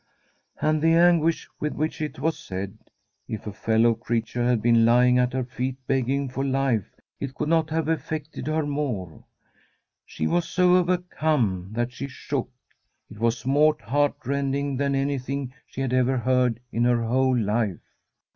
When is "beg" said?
5.85-6.07